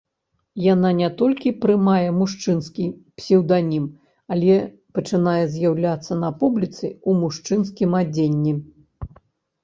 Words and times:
Яна 0.73 0.89
не 0.99 1.07
толькі 1.17 1.49
прымае 1.65 2.07
мужчынскі 2.21 2.85
псеўданім, 3.19 3.85
але 4.35 4.55
пачынае 4.99 5.41
з'яўляцца 5.57 6.17
на 6.23 6.29
публіцы 6.39 6.83
ў 7.09 7.11
мужчынскім 7.25 7.89
адзенні. 8.01 8.55